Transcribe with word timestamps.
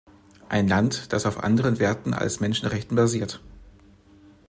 Ein 0.49 0.67
Land, 0.67 1.13
das 1.13 1.27
auf 1.27 1.43
anderen 1.43 1.77
Werten 1.77 2.15
als 2.15 2.39
Menschenrechten 2.39 2.95
basiert. 2.95 3.39